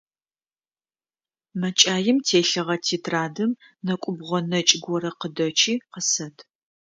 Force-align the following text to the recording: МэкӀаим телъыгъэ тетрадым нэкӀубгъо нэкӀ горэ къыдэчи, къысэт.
МэкӀаим 1.59 2.17
телъыгъэ 2.27 2.75
тетрадым 2.85 3.51
нэкӀубгъо 3.85 4.39
нэкӀ 4.49 4.73
горэ 4.83 5.11
къыдэчи, 5.19 5.73
къысэт. 5.91 6.35